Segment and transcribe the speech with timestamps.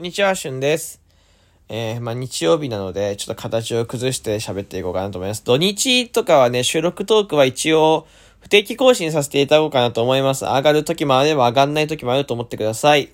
[0.00, 0.98] こんにちは、しゅんです。
[1.68, 5.44] えー、まあ日曜日なので、ちょっと形を崩して喋っていこうかなと思います。
[5.44, 8.06] 土日とかはね、収録トークは一応、
[8.40, 10.46] 不定期更新させていただこうかなと思います。
[10.46, 13.10] 上がる時もあれば上がんない時もあると思ってください。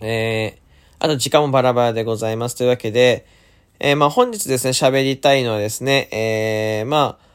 [0.00, 0.60] えー、
[0.98, 2.56] あと時間もバラバラでございます。
[2.56, 3.24] というわけで、
[3.78, 7.26] えー、まあ本日ですね、喋りたいのはですね、えー、まあ、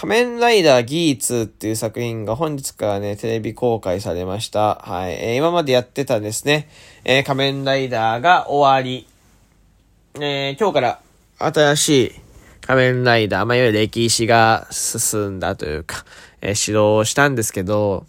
[0.00, 4.76] 仮面ライダーギーツっていう作品が本日からね、テレビ公開されました。
[4.76, 5.14] はい。
[5.14, 6.68] えー、今までやってたですね、
[7.04, 9.08] えー、仮面ライダーが終わり、
[10.14, 11.00] えー、今日から
[11.38, 12.12] 新しい
[12.60, 16.04] 仮面ライダー、まあ、いわゆる歴史が進んだというか、
[16.42, 18.06] えー、指導をしたんですけど、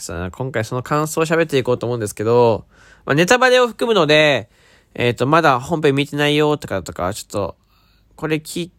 [0.00, 2.64] さあ、今回その感想を喋っていこうと思うんですけど、
[3.04, 4.50] まあ、ネタバレを含むので、
[4.96, 7.56] えっ、ー、と、まだ本編見てないよとかとか、ちょっと、
[8.16, 8.70] これ聞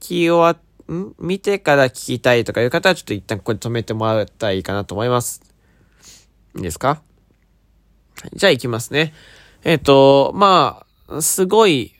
[0.00, 5.42] き終わって、ん見てから聞きたいとかいう方はちょっと一旦ここで止めてもらったらいいかなと思います。
[6.56, 7.02] いいですか？
[8.34, 9.12] じゃあ行きますね。
[9.64, 11.92] えっ、ー、と、まあ、すごい、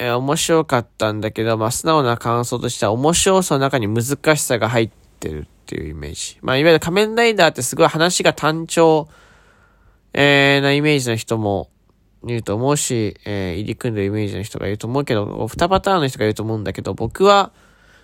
[0.00, 6.38] えー、面白かったんだけど、まあ、素直な感想としては面白さの中に難しさが入ってるっていうイメージ。
[6.42, 9.08] まあ、いわゆる仮面ライダーってすごい話が単調、
[10.14, 11.70] えー、なイメージの人も
[12.26, 17.52] いると思うし、えー、入り組んでるイメージの人がいると思うけど、二パターンの人がいると思うんだけど、僕は、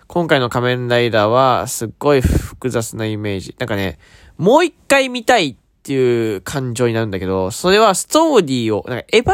[0.07, 3.55] 今回の仮面ライダーはすっごい複雑なイメージ。
[3.57, 3.97] なんかね、
[4.37, 9.33] もう一回見たいっていう感情になるんだけど、それはストーリーを、なんかエヴァン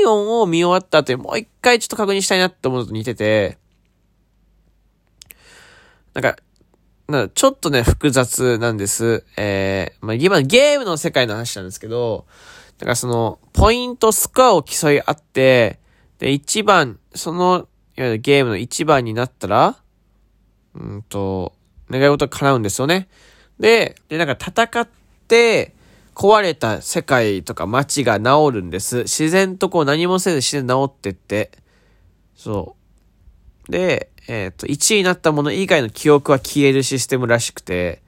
[0.00, 3.58] リオンを見終わった後にもう一回ちょっと確認したいなって思うのと似てて、
[6.14, 6.36] なんか、
[7.08, 9.24] なんかちょっとね、複雑なんです。
[9.36, 12.26] えー、まあ、今ゲームの世界の話なんですけど、
[12.78, 15.78] だからその、ポイント、スコアを競い合って、
[16.18, 19.76] で、一番、その、いわゆるゲームの一番になったら、
[20.78, 21.52] うんと、
[21.90, 23.08] 願い事が叶うんですよね。
[23.58, 24.88] で、で、なんか戦っ
[25.26, 25.74] て、
[26.14, 29.02] 壊れた世界とか街が治るんです。
[29.02, 31.52] 自然とこう何もせず自然治ってって。
[32.34, 32.74] そ
[33.68, 33.70] う。
[33.70, 38.02] で、えっ、ー、と、1位になったもの以外の記憶は消えるシステムらしくて、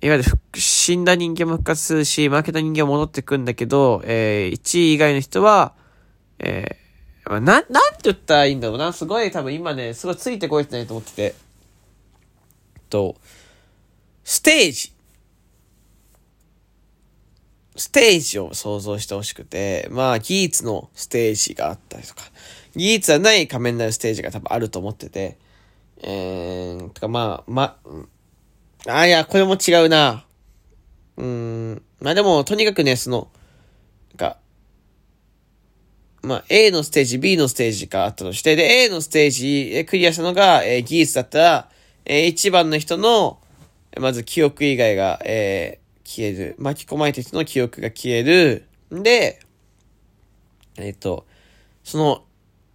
[0.00, 5.72] いわゆる死んだ人間も復活するし、負けた人間は戻ってくんだけど、えー、1位以外の人は、
[6.38, 7.72] えー、な、なんて
[8.04, 8.92] 言ったらいいんだろうな。
[8.92, 11.45] すごい多分今ね、すごいついてこいってないと思ってて。
[12.88, 13.16] と、
[14.24, 14.92] ステージ。
[17.76, 22.22] ステージを想像してほしくて、まあ、ギーツのステージがあったりとか、
[22.74, 25.36] ギーツはない仮面ライダーステージが多分あると思ってて、
[26.02, 27.76] えー、とかまあ、ま、
[28.86, 30.24] あ、いや、これも違うな。
[31.16, 33.28] うん、まあでも、とにかくね、その、
[34.10, 34.38] なんか、
[36.22, 41.70] まあ、A のステージ、B のステージがあったとして、で、A のステージクリアしたのが、えー、ギーツだったら、
[42.06, 43.38] えー、一番の人の、
[43.98, 46.54] まず記憶以外が、えー、消える。
[46.58, 48.66] 巻き込まれた人の記憶が消える。
[48.90, 49.40] で、
[50.76, 51.26] えっ、ー、と、
[51.82, 52.24] その、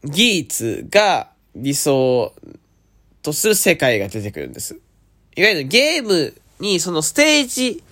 [0.03, 2.33] 技術が理想
[3.21, 4.79] とする世界が出てくるんです。
[5.35, 7.83] いわゆるゲームにそのステージ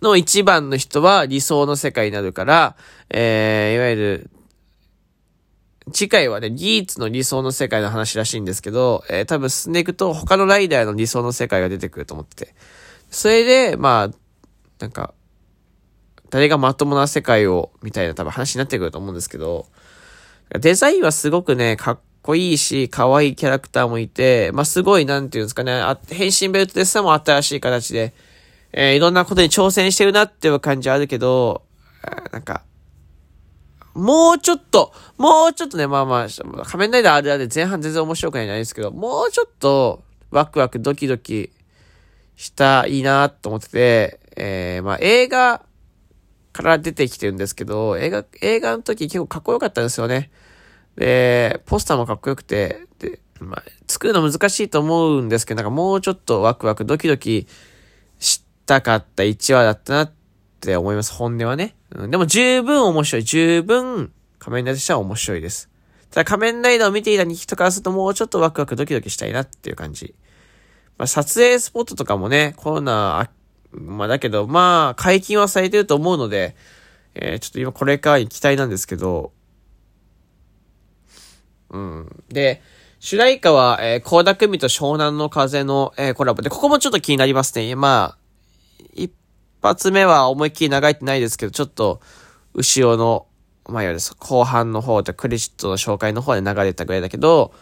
[0.00, 2.76] の一番の人は理想の世界になるから、
[3.10, 4.30] えー、いわゆる
[5.92, 12.54] 次回はね、ギーツの理想の世界の話らしいんですけど、えー、多分進んでいくと他のライダーの理想の世界が出てくると思ってて。
[13.10, 14.16] それで、まあ、
[14.80, 15.14] なんか、
[16.30, 19.66] 誰がまともな世界を、みたいな多分話になってくると思うんですけど、
[20.58, 28.12] デザインはすごくね、かっこいいし、可愛いキャラクターもいて、まあ、すごい、なんていうんですかね、あ変身ベルトでさも新しい形で、
[28.72, 31.62] えー、いろんなことに挑戦してるなっていう感じはあるけど、
[32.32, 32.62] なんか、
[33.96, 41.50] もうちょっと、もうちょっとね、まあまあ、仮面ライダーあるある前半全然面白くないんですけど、もうちょっと、ワクワクドキドキ
[42.36, 45.62] したいいなと思ってて、えー、まあ映画
[46.52, 50.30] から出てきてるんですけど、映画、映画の時結構かっこよかったんですよね。
[50.96, 57.46] で、ポスターもかっこよくて、で、まあ、作るの難しいと思うんですけど、なんかもうちょっとワクワクドキドキ
[58.18, 60.12] したかった1話だったなっ
[60.66, 61.76] って思います、本音はね。
[61.94, 63.22] うん、でも十分面白い。
[63.22, 65.70] 十分仮面ライダーとしては面白いです。
[66.10, 70.16] ただ仮面ライダーを見ていた人からするともうちょっとワクワクドキドキしたいなっていう感じ。
[70.98, 73.30] まあ、撮影スポットとかもね、コロナ、
[73.70, 76.56] まあだけど、まあ解禁はされてると思うので、
[77.14, 79.32] えー、ちょっと今これから期待なんですけど、
[81.70, 82.24] うん。
[82.28, 82.60] で、
[82.98, 87.76] 主題歌は、えー、高田組と湘南の風の、えー、コラボで、ここもちょっと気になりますね。
[87.76, 88.18] まあ、
[88.94, 89.12] 一
[89.66, 92.00] 発目は思いっきり長いってないですけど、ちょっと、
[92.54, 93.26] 後ろの、
[93.68, 97.52] まあ、いわゆる後半の方でクレジットの紹介の方で流れたぐらいだけど、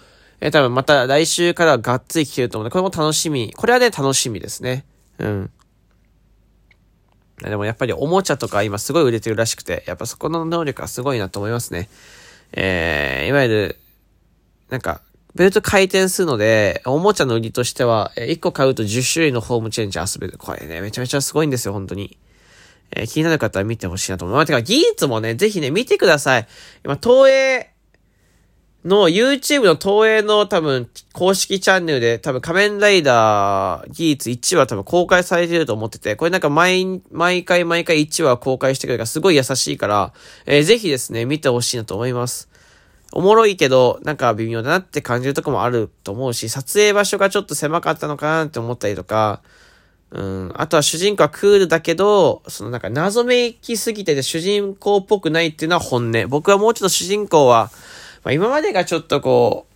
[0.41, 3.53] えー、多分また来週からはがっつり来てると思うので、これも楽しみ。
[3.57, 4.85] これはね、楽しみですね。
[5.19, 5.51] うん。
[7.41, 11.89] でもやっぱりおもちゃとか今すごい売れてるらしくて、やっぱそこの能力はすごいなと思いますね。
[12.53, 13.77] えー、いわゆる、
[14.71, 15.01] なんか、
[15.35, 20.39] ベルト回転するので、おもちゃの売りとしては、1個買うと10種類のホームチェンジ遊べる。
[20.39, 22.17] これね、めちゃめちゃすごいんですよ、本当に。
[22.93, 24.47] えー、気になる方は見てほしいなと思います。
[24.47, 26.47] てか、技術もね、ぜひね、見てください。
[26.85, 27.75] 今、東映
[28.85, 40.13] の YouTube の東映の多分公式チャンネルで多分仮面ライダー技術1話多分公開されてると思ってて、これなんか毎、毎回毎回1話公開してくれるからすごい優しいから、
[40.47, 42.49] えー、ぜひですね、見てほしいなと思います。
[43.17, 49.41] おもろいけど、なんか微妙だなって感じるとこもあると思うし、撮影場所がちょっと狭かったのかなって思ったりとか、
[50.11, 50.53] うん。
[50.57, 56.29] あとは主人公はクールだけど、そのなんか謎めきすぎてて主人公っぽくないっていうのは本音。
[56.29, 57.71] 僕はもうちょっと主人公は、
[58.25, 59.67] まあ、今までがちょっとこ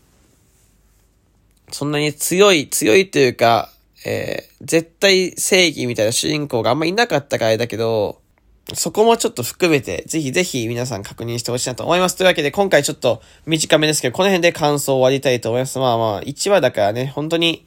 [1.70, 3.70] う、そんなに強い、強いというか、
[4.04, 8.20] えー、絶対正義みたいな主人公があんまいなかったからだけど、
[8.74, 12.16] そこもちょっと含めて、ぜひぜひ皆さん確認してほしいなと思います。
[12.16, 15.78] というわけで、今回ちょっと短めですけど、この辺で感想を終わりたいと思います。
[15.78, 17.64] まあまあ、1話だからね、本当に、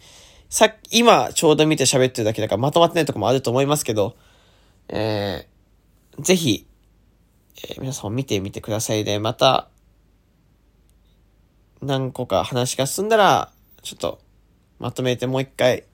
[0.49, 4.15] さっ、今ちょうど見て喋ってるだけだからまとまってないとこもあると思いますけど、
[4.89, 6.67] えー、ぜひ、
[7.69, 9.69] えー、皆さんも見てみてくださいで、また、
[11.81, 13.51] 何個か話が進んだら、
[13.81, 14.19] ちょっと、
[14.77, 15.85] まとめてもう一回、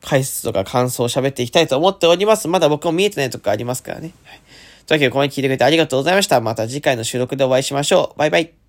[0.00, 2.48] 解説とか感想を喋っていきたいと思っております。
[2.48, 4.12] まだ僕も見えてないとこありますからね。
[4.24, 4.40] はい。
[4.86, 6.40] というわけで、ここまで聞いてくれてありがとうございました。
[6.40, 8.18] また次回の収録でお会いしましょう。
[8.18, 8.59] バイバイ。